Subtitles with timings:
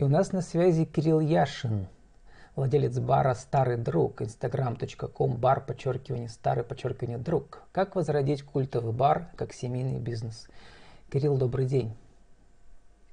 [0.00, 1.86] И у нас на связи Кирилл Яшин,
[2.56, 7.60] владелец бара «Старый друг», instagram.com, бар, подчеркивание, старый, подчеркивание, друг.
[7.70, 10.48] Как возродить культовый бар как семейный бизнес?
[11.12, 11.92] Кирилл, добрый день.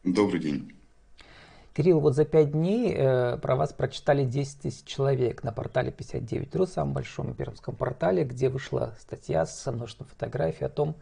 [0.06, 0.72] Добрый день.
[1.76, 6.68] Кирилл, вот за пять дней э, про вас прочитали 10 тысяч человек на портале 59.ru,
[6.68, 10.96] самом большом пермском портале, где вышла статья с множеством фотографий о том,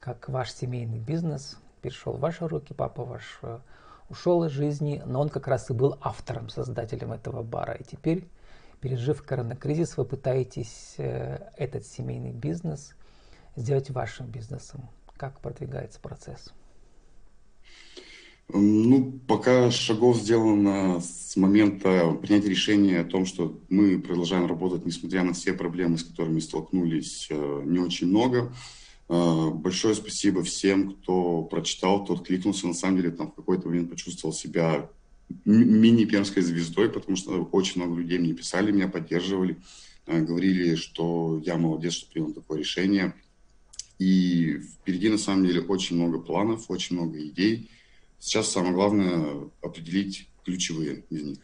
[0.00, 3.60] как ваш семейный бизнес перешел в ваши руки, папа ваш э,
[4.08, 7.74] ушел из жизни, но он как раз и был автором, создателем этого бара.
[7.74, 8.28] И теперь,
[8.80, 12.94] пережив коронакризис, вы пытаетесь э, этот семейный бизнес
[13.56, 14.88] сделать вашим бизнесом.
[15.16, 16.52] Как продвигается процесс?
[18.48, 25.22] Ну, пока шагов сделано с момента принятия решения о том, что мы продолжаем работать, несмотря
[25.22, 28.52] на все проблемы, с которыми столкнулись, э, не очень много.
[29.14, 32.66] Э, большое спасибо всем, кто прочитал, кто откликнулся.
[32.66, 34.90] На самом деле, там в какой-то момент почувствовал себя
[35.44, 39.56] мини-пермской звездой, потому что очень много людей мне писали, меня поддерживали,
[40.06, 43.14] э, говорили, что я молодец, что принял такое решение.
[43.98, 47.70] И впереди, на самом деле, очень много планов, очень много идей–
[48.24, 51.38] Сейчас самое главное определить ключевые из них.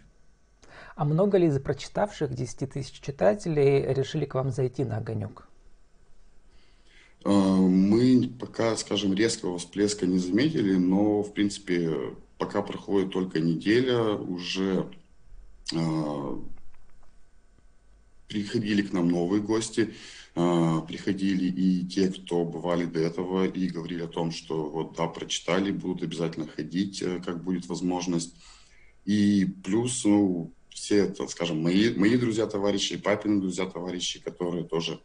[0.97, 5.47] А много ли из прочитавших 10 тысяч читателей решили к вам зайти на огонек?
[7.25, 14.15] А, мы пока, скажем, резкого всплеска не заметили, но, в принципе, пока проходит только неделя,
[14.15, 14.91] уже
[15.75, 16.37] э,
[18.29, 19.95] приходили к нам новые гости.
[20.35, 25.07] А, приходили и те, кто бывали до этого и говорили о том, что вот да,
[25.07, 28.35] прочитали, будут обязательно ходить, э, как будет возможность.
[29.05, 35.01] И плюс, ну, все это, скажем, мои, мои друзья, товарищи, папины друзья, товарищи, которые тоже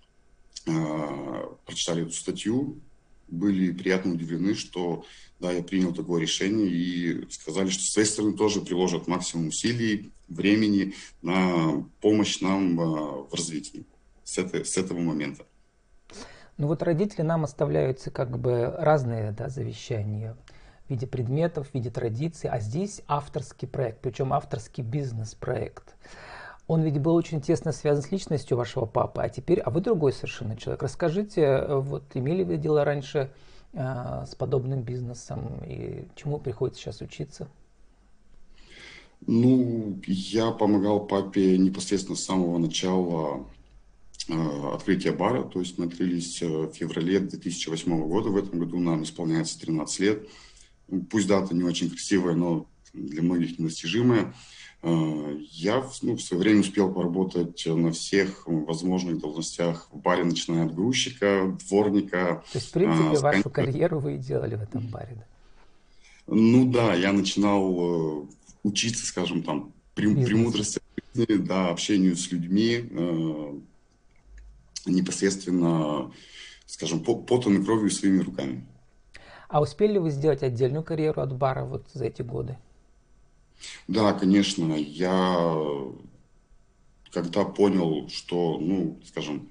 [0.65, 2.79] прочитали эту статью,
[3.27, 5.05] были приятно удивлены, что
[5.39, 10.11] да, я принял такое решение и сказали, что с своей стороны тоже приложат максимум усилий,
[10.27, 13.85] времени на помощь нам э, в развитии
[14.23, 15.45] с, этой, с этого момента.
[16.57, 20.37] Ну вот родители нам оставляются как бы разные да, завещания
[20.87, 25.95] в виде предметов, в виде традиций, а здесь авторский проект, причем авторский бизнес-проект.
[26.67, 30.13] Он ведь был очень тесно связан с личностью вашего папы, а теперь, а вы другой
[30.13, 30.81] совершенно человек.
[30.83, 33.31] Расскажите, вот имели вы дело раньше
[33.73, 37.47] э, с подобным бизнесом и чему приходится сейчас учиться?
[39.27, 43.45] Ну, я помогал папе непосредственно с самого начала
[44.27, 48.79] Э, открытия бара, то есть мы открылись э, в феврале 2008 года, в этом году
[48.79, 50.27] нам исполняется 13 лет.
[51.11, 54.21] Пусть дата не очень красивая, но для многих недостижимая.
[54.21, 54.33] Э,
[54.85, 60.75] я ну, в свое время успел поработать на всех возможных должностях в баре, начиная от
[60.75, 62.43] грузчика, дворника.
[62.51, 65.25] То есть, в принципе, а, вашу карьеру вы и делали в этом баре, да?
[66.27, 68.27] Ну да, я начинал
[68.63, 70.79] учиться, скажем, там, премудрости,
[71.13, 72.89] да, общению с людьми,
[74.85, 76.11] непосредственно,
[76.67, 78.63] скажем, потом и кровью своими руками.
[79.47, 82.57] А успели ли вы сделать отдельную карьеру от бара вот за эти годы?
[83.87, 84.73] Да, конечно.
[84.73, 85.93] Я
[87.15, 89.47] когда понял, что, ну, скажем,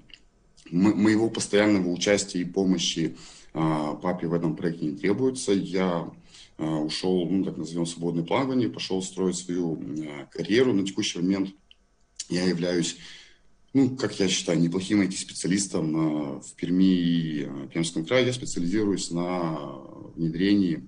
[0.69, 3.17] моего постоянного участия и помощи
[3.53, 6.11] а, папе в этом проекте не требуется, я
[6.57, 10.73] а, ушел, ну, так назовем, свободное плавание, пошел строить свою а, карьеру.
[10.73, 11.49] На текущий момент
[12.29, 12.97] я являюсь
[13.73, 18.25] ну, как я считаю, неплохим IT-специалистом в Перми и э, Пермском крае.
[18.25, 19.59] Я специализируюсь на
[20.15, 20.81] внедрении э,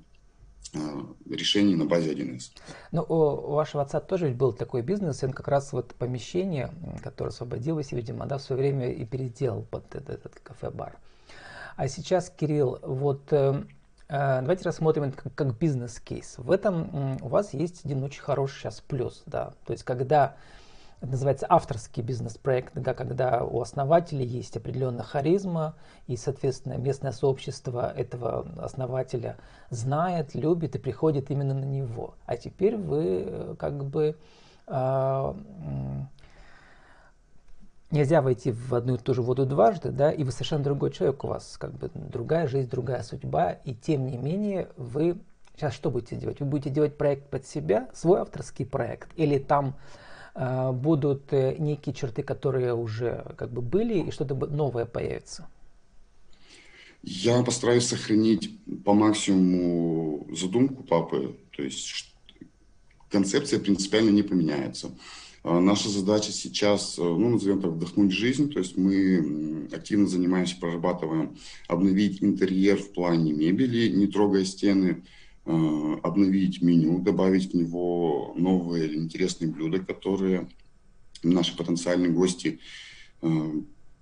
[1.30, 2.52] решений на базе 1С.
[2.92, 6.72] Ну, у вашего отца тоже был такой бизнес, и он как раз вот помещение,
[7.04, 10.98] которое освободилось, видимо, да, в свое время и переделал под этот, этот кафе-бар.
[11.76, 13.64] А сейчас, Кирилл, вот э,
[14.10, 16.36] давайте рассмотрим это как, как бизнес-кейс.
[16.38, 20.36] В этом у вас есть один очень хороший сейчас плюс, да, то есть когда
[21.00, 25.75] это называется авторский бизнес-проект, да, когда у основателя есть определенная харизма,
[26.08, 29.38] и, соответственно, местное сообщество этого основателя
[29.69, 32.16] знает, любит и приходит именно на него.
[32.25, 34.16] А теперь вы э, как бы
[34.66, 35.33] э,
[37.92, 41.24] нельзя войти в одну и ту же воду дважды, да, и вы совершенно другой человек,
[41.24, 45.19] у вас как бы другая жизнь, другая судьба, и тем не менее вы
[45.56, 46.39] сейчас что будете делать?
[46.39, 49.75] Вы будете делать проект под себя, свой авторский проект, или там
[50.72, 55.48] будут э, некие черты, которые уже как бы были, и что-то новое появится?
[57.01, 62.13] Я постараюсь сохранить по максимуму задумку папы, то есть
[63.10, 64.92] концепция принципиально не поменяется.
[65.44, 70.57] А, наша задача сейчас, э, ну, назовем так, вдохнуть жизнь, то есть мы активно занимаемся,
[70.60, 71.38] прорабатываем,
[71.68, 75.04] обновить интерьер в плане мебели, не трогая стены,
[75.48, 80.50] обновить меню, добавить в него новые интересные блюда, которые
[81.24, 82.60] наши потенциальные гости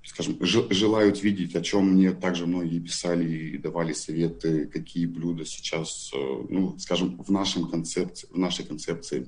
[0.05, 6.11] скажем, желают видеть, о чем мне также многие писали и давали советы, какие блюда сейчас,
[6.13, 9.27] ну, скажем, в, нашем концепции, в нашей концепции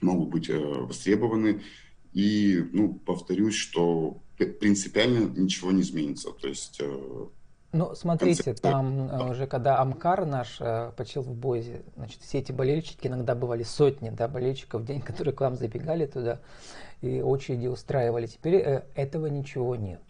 [0.00, 1.62] могут быть востребованы.
[2.12, 6.30] И, ну, повторюсь, что принципиально ничего не изменится.
[6.30, 7.26] То есть э,
[7.76, 9.08] ну, смотрите, там.
[9.10, 13.62] Э, уже когда Амкар наш э, почил в Бозе, значит, все эти болельщики, иногда бывали
[13.62, 16.40] сотни, да, болельщиков в день, которые к вам забегали туда
[17.02, 18.26] и очереди устраивали.
[18.26, 20.02] Теперь э, этого ничего нет.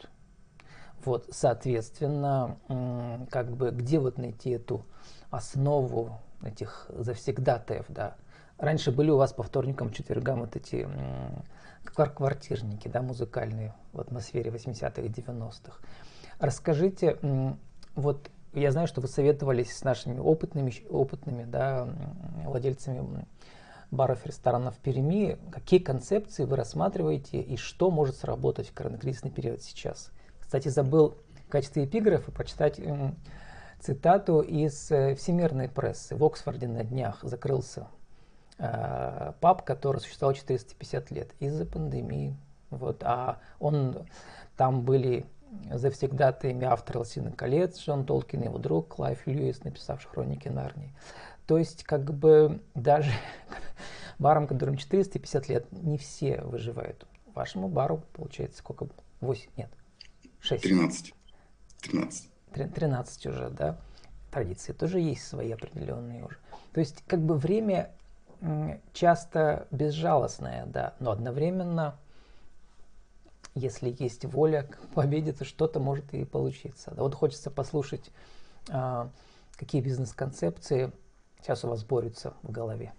[1.04, 2.56] Вот, соответственно,
[3.30, 4.84] как бы где вот найти эту
[5.30, 8.16] основу этих завсегдатаев, да.
[8.58, 10.88] Раньше были у вас по вторникам, четвергам вот эти
[11.84, 15.80] квартирники, да, музыкальные в атмосфере 80-х, 90-х.
[16.38, 17.18] Расскажите,
[17.94, 21.88] вот я знаю, что вы советовались с нашими опытными, опытными да,
[22.44, 23.26] владельцами
[23.90, 25.38] баров и ресторанов в Перми.
[25.50, 30.10] Какие концепции вы рассматриваете и что может сработать в коронакризисный период сейчас?
[30.40, 31.16] Кстати, забыл
[31.46, 32.80] в качестве эпиграфа прочитать
[33.80, 36.16] цитату из э, всемирной прессы.
[36.16, 37.88] В Оксфорде на днях закрылся
[38.58, 42.36] э, паб, который существовал 450 лет из-за пандемии.
[42.70, 44.06] Вот, а он,
[44.56, 45.26] там были
[45.70, 50.94] завсегдатаями автор «Властелина колец» Джон Толкин, его друг Клайв Льюис, написавший «Хроники Нарнии».
[51.46, 53.12] То есть, как бы, даже
[54.18, 57.06] барам, которым 450 лет, не все выживают.
[57.34, 58.88] Вашему бару, получается, сколько?
[59.20, 59.50] 8?
[59.56, 59.70] Нет,
[60.40, 60.62] 6.
[60.62, 61.14] 13.
[61.82, 62.30] 13.
[62.74, 63.78] 13 уже, да.
[64.30, 66.36] Традиции тоже есть свои определенные уже.
[66.72, 67.90] То есть, как бы, время
[68.92, 71.96] часто безжалостное, да, но одновременно
[73.56, 76.92] если есть воля к победе, то что-то может и получиться.
[76.96, 78.10] Вот хочется послушать,
[78.68, 79.10] а,
[79.56, 80.92] какие бизнес-концепции
[81.40, 82.92] сейчас у вас борются в голове.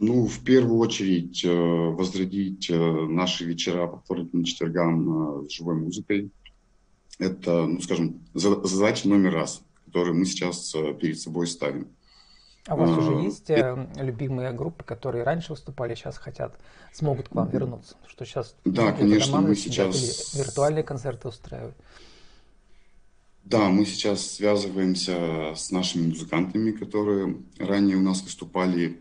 [0.00, 5.52] Ну, в первую очередь, э, возродить э, наши вечера по вторникам и четвергам э, с
[5.52, 6.30] живой музыкой.
[7.18, 11.86] Это, ну, скажем, задача номер раз, которую мы сейчас перед собой ставим.
[12.66, 16.58] А у вас уже есть э, любимые группы, которые раньше выступали, сейчас хотят,
[16.92, 17.96] смогут к вам вернуться?
[18.06, 21.76] Что сейчас да, конечно, мы сейчас виртуальные концерты устраивают.
[23.44, 28.98] Да, мы сейчас связываемся с нашими музыкантами, которые ранее у нас выступали.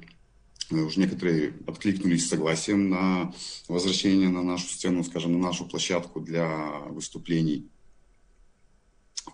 [0.70, 3.34] Э, уже некоторые откликнулись согласием на
[3.70, 7.70] возвращение на нашу сцену, скажем, на нашу площадку для выступлений.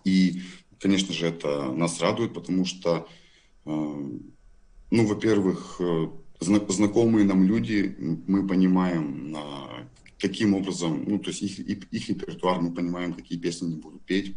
[0.04, 0.42] И,
[0.78, 3.08] конечно же, это нас радует, потому что
[3.64, 6.08] ну, во-первых, э,
[6.40, 7.94] знакомые нам люди,
[8.26, 9.36] мы понимаем,
[10.18, 14.36] каким образом, ну, то есть их, их репертуар, мы понимаем, какие песни они будут петь.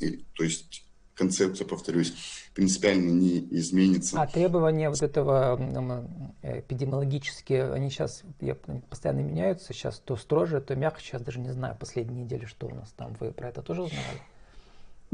[0.00, 2.14] И, то есть концепция, повторюсь,
[2.54, 4.20] принципиально не изменится.
[4.20, 5.58] А требования вот этого
[6.42, 8.22] эпидемиологические, они сейчас
[8.88, 12.74] постоянно меняются, сейчас то строже, то мягче, сейчас даже не знаю, последние недели, что у
[12.74, 14.20] нас там, вы про это тоже знали?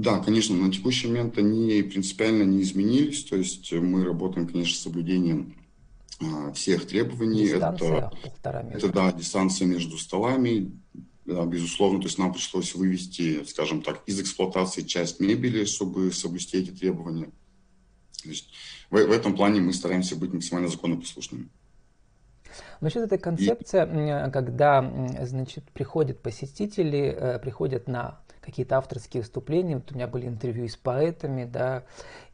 [0.01, 3.23] Да, конечно, на текущий момент они принципиально не изменились.
[3.25, 5.55] То есть мы работаем, конечно, с соблюдением
[6.23, 7.49] а, всех требований.
[7.49, 10.73] Дистанция это, это да, дистанция между столами,
[11.27, 12.01] да, безусловно.
[12.01, 17.31] То есть нам пришлось вывести, скажем так, из эксплуатации часть мебели, чтобы соблюсти эти требования.
[18.23, 18.49] То есть
[18.89, 21.51] в, в этом плане мы стараемся быть максимально законопослушными.
[22.81, 24.31] Насчет этой концепции, и...
[24.31, 28.19] когда, значит, приходят посетители, э, приходят на
[28.51, 29.77] какие-то авторские выступления.
[29.77, 31.85] Вот у меня были интервью с поэтами, да,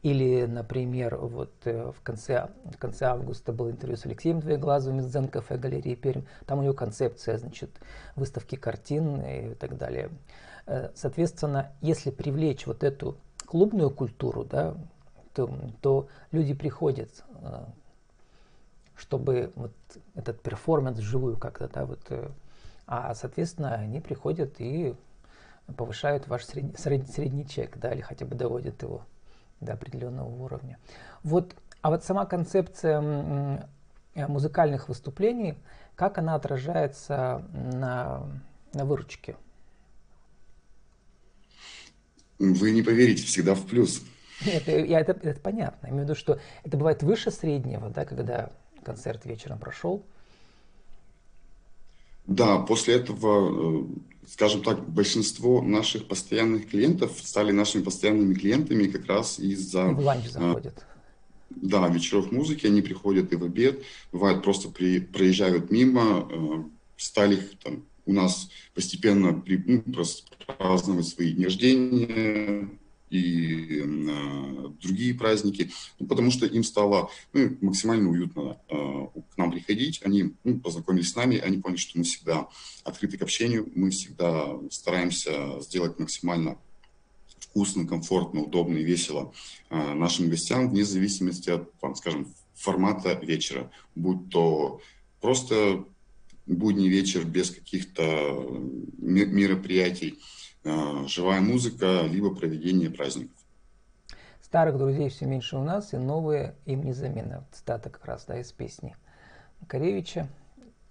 [0.01, 5.07] или, например, вот э, в конце, в конце августа было интервью с Алексеем Двоеглазовым из
[5.07, 6.23] Дзен-кафе галереи Пермь.
[6.45, 7.69] Там у него концепция, значит,
[8.15, 10.09] выставки картин и так далее.
[10.65, 14.75] Э, соответственно, если привлечь вот эту клубную культуру, да,
[15.33, 15.49] то,
[15.81, 17.65] то люди приходят, э,
[18.95, 19.73] чтобы вот
[20.15, 22.01] этот перформанс вживую как-то, да, вот,
[22.87, 24.95] а, соответственно, они приходят и
[25.75, 29.05] повышают ваш средний, средний, средний чек, да, или хотя бы доводят его
[29.59, 30.77] до определенного уровня.
[31.23, 33.67] Вот, а вот сама концепция
[34.15, 35.57] э, музыкальных выступлений,
[35.95, 38.23] как она отражается на,
[38.73, 39.35] на выручке?
[42.39, 44.03] Вы не поверите, всегда в плюс.
[44.45, 45.87] Нет, я, это, это понятно.
[45.87, 48.51] Я имею в виду, что это бывает выше среднего, да, когда
[48.83, 50.05] концерт вечером прошел.
[52.27, 53.85] Да, после этого э,
[54.27, 59.85] скажем так, большинство наших постоянных клиентов стали нашими постоянными клиентами как раз из-за...
[59.85, 60.85] В ланч заходят.
[61.49, 63.81] Да, вечеров музыки, они приходят и в обед,
[64.11, 66.63] бывает просто при, проезжают мимо, э,
[66.97, 69.83] стали там, у нас постепенно при, ну,
[70.57, 72.69] праздновать свои дни рождения,
[73.09, 79.51] и э, другие праздники, ну, потому что им стало ну, максимально уютно э, к нам
[79.51, 80.01] приходить.
[80.03, 82.47] Они ну, познакомились с нами, они поняли, что мы всегда
[82.83, 86.57] открыты к общению, мы всегда стараемся сделать максимально
[87.39, 89.33] вкусно, комфортно, удобно и весело
[89.69, 94.81] э, нашим гостям, вне зависимости от, там, скажем, формата вечера, будь то
[95.21, 95.85] просто
[96.45, 98.61] будний вечер без каких-то
[98.97, 100.23] мероприятий, а,
[101.07, 103.37] живая музыка, либо проведение праздников.
[104.41, 107.45] Старых друзей все меньше у нас, и новые им не замена.
[107.51, 108.95] Цитата как раз да, из песни
[109.59, 110.29] Макаревича.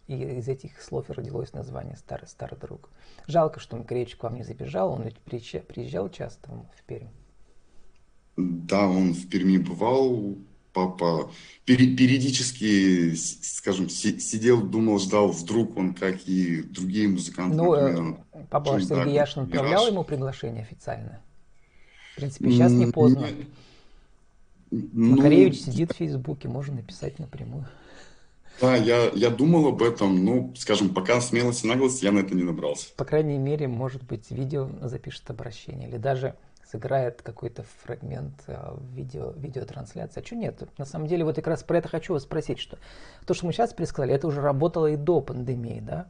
[0.08, 2.90] И из этих слов и родилось название «Старый, старый друг».
[3.26, 7.08] Жалко, что Макаревич к вам не забежал, он ведь приезжал, приезжал часто в Пермь.
[8.36, 10.36] Да, он в Перми бывал,
[10.76, 11.32] папа
[11.64, 18.72] периодически, скажем, сидел, думал, ждал, вдруг он, как и другие музыканты, ну, э, например, Папа
[18.72, 21.20] ваш Сергей Яшин отправлял ему приглашение официально?
[22.12, 23.28] В принципе, сейчас не поздно.
[24.70, 27.66] Ну, Макаревич сидит в Фейсбуке, можно написать напрямую.
[28.60, 32.34] Да, я, я думал об этом, но, скажем, пока смелости и наглости я на это
[32.34, 32.88] не набрался.
[32.96, 36.34] По крайней мере, может быть, видео запишет обращение, или даже
[36.64, 40.20] сыграет какой-то фрагмент э, видео, видеотрансляции.
[40.20, 40.62] А что нет?
[40.78, 42.78] На самом деле, вот как раз про это хочу вас спросить, что
[43.24, 46.08] то, что мы сейчас пересказали, это уже работало и до пандемии, да?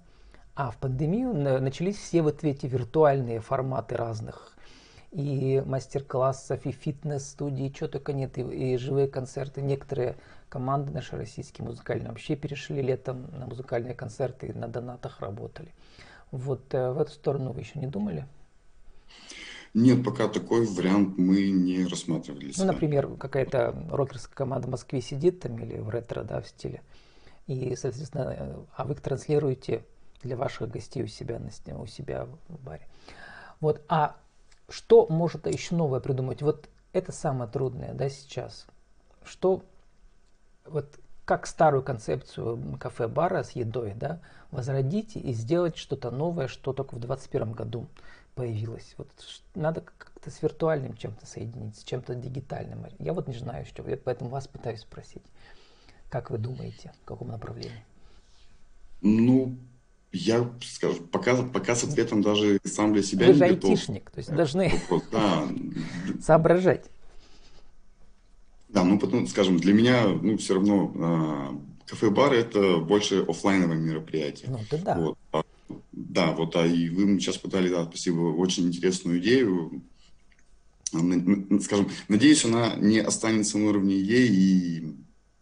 [0.57, 4.57] А в пандемию начались все вот эти виртуальные форматы разных
[5.13, 9.61] и мастер-классов, и фитнес-студии, что только нет, и, и живые концерты.
[9.61, 10.17] Некоторые
[10.49, 15.75] команды наши российские музыкальные вообще перешли летом на музыкальные концерты и на донатах работали.
[16.31, 18.27] Вот э, в эту сторону вы еще не думали?
[19.75, 22.55] Нет, пока такой вариант мы не рассматривали.
[22.57, 26.81] Ну, например, какая-то рокерская команда в Москве сидит там или в ретро, да, в стиле.
[27.47, 29.85] И, соответственно, э, а вы транслируете
[30.27, 32.87] для ваших гостей у себя, на, у себя в баре.
[33.61, 34.17] Вот, а
[34.69, 36.43] что может еще новое придумать?
[36.43, 38.67] Вот это самое трудное, да, сейчас.
[39.25, 39.63] Что,
[40.65, 46.95] вот как старую концепцию кафе-бара с едой, да, возродить и сделать что-то новое, что только
[46.95, 47.87] в 2021 году
[48.35, 48.95] появилось.
[48.97, 49.09] Вот
[49.55, 52.87] надо как-то с виртуальным чем-то соединить, с чем-то дигитальным.
[52.99, 55.25] Я вот не знаю, что, я поэтому вас пытаюсь спросить.
[56.11, 57.85] Как вы думаете, в каком направлении?
[59.01, 59.57] Ну,
[60.13, 63.71] я, скажу, пока, пока с ответом даже сам для себя Вы не же готов.
[63.71, 64.73] айтишник, то есть должны
[65.13, 65.49] да.
[66.23, 66.87] соображать.
[68.69, 74.51] Да, ну, потом, скажем, для меня, ну, все равно э, кафе-бар это больше офлайновое мероприятие.
[74.51, 74.99] Ну, это да.
[74.99, 75.19] Вот.
[75.33, 75.43] А,
[75.93, 79.83] да, вот, а и вы сейчас подали, да, спасибо, очень интересную идею.
[81.63, 84.97] Скажем, надеюсь, она не останется на уровне идеи и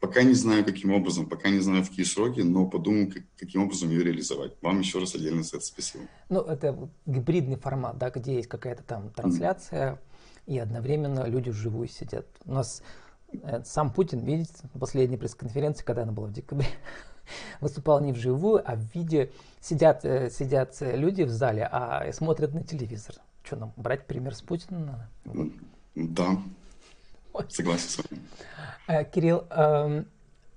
[0.04, 3.62] Пока не знаю, каким образом, пока не знаю, в какие сроки, но подумаю, как, каким
[3.62, 4.52] образом ее реализовать.
[4.60, 6.04] Вам еще раз отдельно за это спасибо.
[6.28, 9.98] Ну, это гибридный формат, да, где есть какая-то там трансляция, mm.
[10.52, 12.26] и одновременно люди вживую сидят.
[12.44, 12.82] У нас
[13.32, 16.68] э, сам Путин, видите, на последней пресс-конференции, когда она была в декабре,
[17.62, 19.32] выступал не вживую, а в виде
[19.62, 23.14] сидят, э, сидят люди в зале, а смотрят на телевизор.
[23.42, 25.50] Что нам, брать пример с Путина надо?
[25.94, 26.42] Да,
[27.48, 28.22] Согласен с вами.
[28.86, 30.06] Э, Кирилл, эм,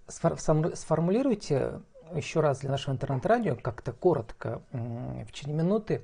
[0.07, 1.81] сформулируйте
[2.13, 6.03] еще раз для нашего интернет-радио как-то коротко, в течение минуты,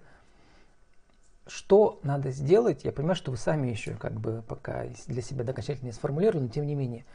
[1.47, 2.83] что надо сделать.
[2.83, 6.49] Я понимаю, что вы сами еще как бы пока для себя окончательно не сформулировали, но
[6.49, 7.05] тем не менее,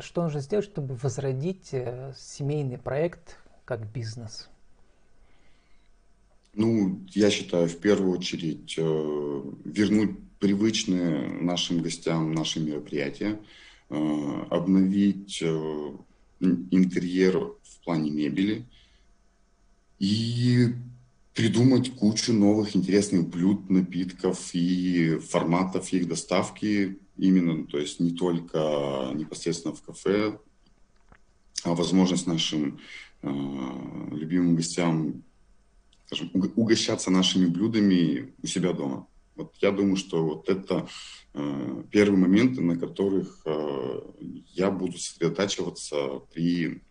[0.00, 4.48] что нужно сделать, чтобы возродить э, семейный проект как бизнес?
[6.54, 13.40] Ну, я считаю, в первую очередь э, вернуть привычные нашим гостям наши мероприятия,
[13.88, 15.90] э, обновить э,
[16.40, 18.64] интерьер в плане мебели
[19.98, 20.68] и
[21.34, 29.12] придумать кучу новых интересных блюд, напитков и форматов их доставки именно, то есть не только
[29.14, 30.38] непосредственно в кафе,
[31.64, 32.78] а возможность нашим
[33.22, 33.28] э,
[34.12, 35.22] любимым гостям
[36.06, 39.06] скажем, угощаться нашими блюдами у себя дома.
[39.36, 40.88] Вот я думаю, что вот это
[41.34, 44.00] э, первые моменты, на которых э,
[44.48, 46.82] я буду сосредотачиваться при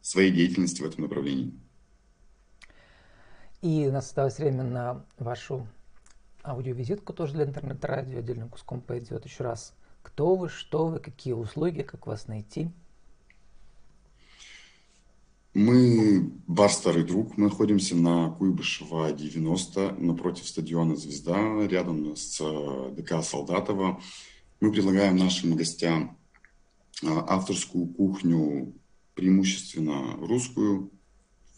[0.00, 1.52] своей деятельности в этом направлении.
[3.60, 5.66] И у нас осталось время на вашу
[6.42, 9.24] аудиовизитку тоже для интернет-радио, отдельным куском пойдет.
[9.24, 12.70] Еще раз, кто вы, что вы, какие услуги, как вас найти–
[15.54, 22.94] мы бар «Старый друг», мы находимся на Куйбышева, 90, напротив стадиона «Звезда», рядом с э,
[22.96, 24.00] ДК «Солдатова».
[24.60, 26.18] Мы предлагаем нашим гостям
[27.02, 28.74] э, авторскую кухню,
[29.14, 30.90] преимущественно русскую,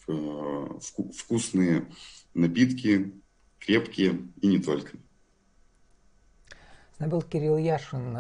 [0.08, 0.68] э,
[1.16, 1.88] вкусные
[2.34, 3.12] напитки,
[3.60, 4.98] крепкие и не только.
[6.96, 8.16] С нами был Кирилл Яшин,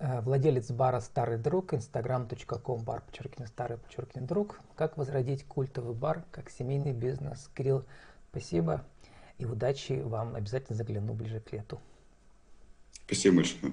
[0.00, 4.60] владелец бара «Старый друг», instagram.com, бар, подчеркивание, старый, подчеркивание, друг.
[4.74, 7.50] Как возродить культовый бар, как семейный бизнес.
[7.54, 7.84] Кирилл,
[8.30, 8.84] спасибо
[9.38, 10.34] и удачи вам.
[10.34, 11.80] Обязательно загляну ближе к лету.
[13.06, 13.72] Спасибо большое.